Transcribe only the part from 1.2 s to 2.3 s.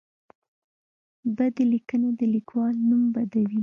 بدې لیکنې د